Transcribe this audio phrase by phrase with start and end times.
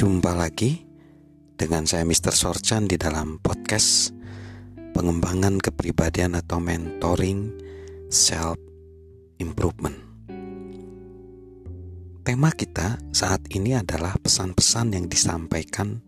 [0.00, 0.80] Jumpa lagi
[1.60, 2.32] dengan saya Mr.
[2.32, 4.16] Sorchan di dalam podcast
[4.96, 7.52] pengembangan kepribadian atau mentoring
[8.08, 8.56] self
[9.36, 9.92] improvement.
[12.24, 16.00] Tema kita saat ini adalah pesan-pesan yang disampaikan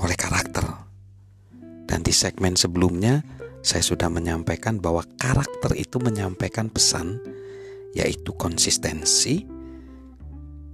[0.00, 0.64] oleh karakter.
[1.84, 3.20] Dan di segmen sebelumnya
[3.60, 7.20] saya sudah menyampaikan bahwa karakter itu menyampaikan pesan
[7.92, 9.44] yaitu konsistensi,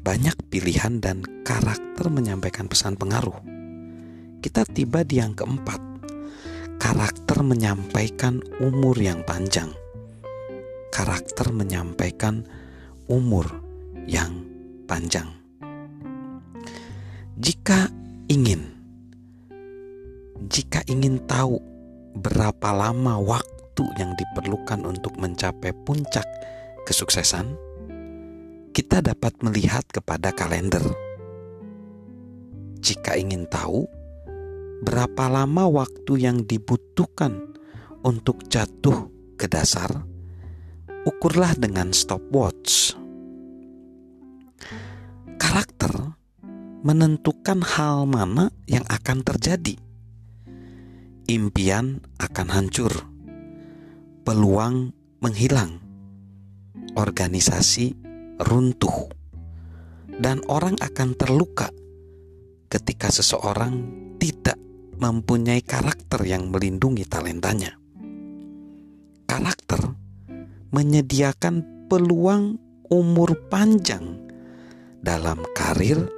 [0.03, 3.39] banyak pilihan dan karakter menyampaikan pesan pengaruh.
[4.43, 5.79] Kita tiba di yang keempat.
[6.83, 9.71] Karakter menyampaikan umur yang panjang.
[10.91, 12.43] Karakter menyampaikan
[13.07, 13.47] umur
[14.11, 14.43] yang
[14.91, 15.31] panjang.
[17.39, 17.87] Jika
[18.27, 18.75] ingin
[20.51, 21.63] jika ingin tahu
[22.19, 26.27] berapa lama waktu yang diperlukan untuk mencapai puncak
[26.83, 27.55] kesuksesan,
[28.73, 30.81] kita dapat melihat kepada kalender.
[32.81, 33.85] Jika ingin tahu
[34.83, 37.53] berapa lama waktu yang dibutuhkan
[38.03, 40.03] untuk jatuh ke dasar,
[41.05, 42.97] ukurlah dengan stopwatch.
[45.37, 46.17] Karakter
[46.83, 49.77] menentukan hal mana yang akan terjadi.
[51.31, 52.91] Impian akan hancur,
[54.27, 54.91] peluang
[55.23, 55.79] menghilang,
[56.99, 58.02] organisasi
[58.41, 59.11] runtuh,
[60.17, 61.69] dan orang akan terluka
[62.73, 63.85] ketika seseorang
[64.17, 64.57] tidak
[64.97, 67.75] mempunyai karakter yang melindungi talentanya.
[69.27, 69.93] Karakter
[70.73, 72.57] menyediakan peluang
[72.89, 74.17] umur panjang
[75.03, 76.09] dalam karir,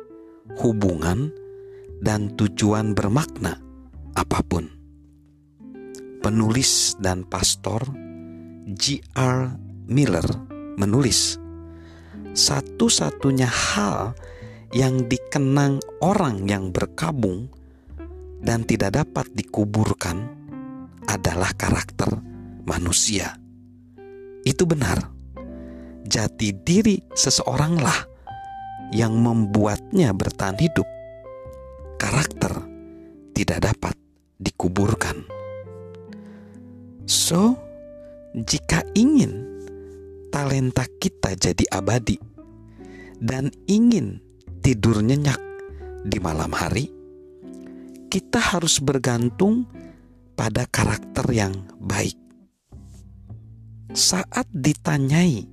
[0.61, 1.33] hubungan,
[2.05, 3.59] dan tujuan bermakna
[4.15, 4.69] apa pun.
[6.21, 7.85] Penulis dan pastor
[8.65, 9.57] G.R.
[9.89, 10.25] Miller
[10.81, 11.37] menulis,
[12.35, 14.19] satu-satunya hal
[14.75, 17.47] yang dikenang orang yang berkabung
[18.43, 20.27] dan tidak dapat dikuburkan
[21.07, 22.11] adalah karakter
[22.67, 23.39] manusia.
[24.43, 25.15] Itu benar.
[26.05, 28.13] Jati diri seseoranglah
[28.93, 30.85] yang membuatnya bertahan hidup.
[31.97, 32.53] Karakter
[33.33, 33.95] tidak dapat
[34.37, 35.25] dikuburkan.
[37.09, 37.57] So,
[38.37, 39.54] jika ingin
[40.35, 42.19] talenta kita jadi abadi
[43.23, 44.19] dan ingin
[44.67, 45.39] tidur nyenyak
[46.03, 46.91] di malam hari,
[48.11, 49.63] kita harus bergantung
[50.35, 52.19] pada karakter yang baik.
[53.95, 55.47] Saat ditanyai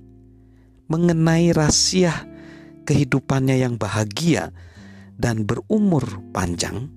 [0.90, 2.26] mengenai rahasia
[2.82, 4.50] kehidupannya yang bahagia
[5.14, 6.02] dan berumur
[6.34, 6.90] panjang,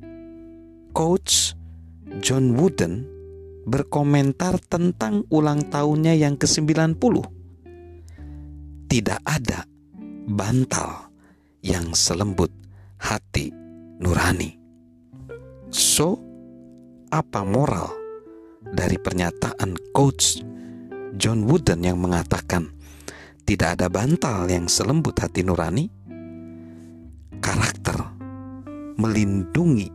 [0.90, 1.54] Coach
[2.18, 3.06] John Wooden
[3.70, 7.35] berkomentar tentang ulang tahunnya yang ke-90
[8.96, 9.68] tidak ada
[10.24, 11.12] bantal
[11.60, 12.48] yang selembut
[12.96, 13.52] hati
[14.00, 14.56] nurani.
[15.68, 16.16] So,
[17.12, 17.92] apa moral
[18.64, 20.40] dari pernyataan coach
[21.20, 22.72] John Wooden yang mengatakan
[23.44, 25.92] tidak ada bantal yang selembut hati nurani?
[27.44, 28.00] Karakter
[28.96, 29.92] melindungi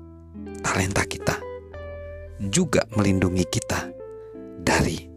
[0.60, 1.41] talenta kita,
[2.53, 3.81] juga melindungi kita
[4.60, 5.09] dari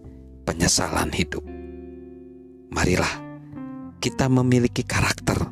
[0.48, 1.44] penyesalan hidup.
[2.72, 3.23] Marilah
[4.04, 5.48] kita memiliki karakter,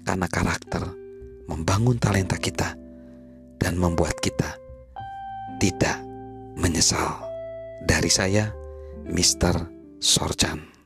[0.00, 0.88] karena karakter
[1.52, 2.72] membangun talenta kita
[3.60, 4.56] dan membuat kita
[5.60, 6.00] tidak
[6.56, 7.20] menyesal.
[7.84, 8.48] Dari saya,
[9.04, 9.68] Mr.
[10.00, 10.77] Sorchan.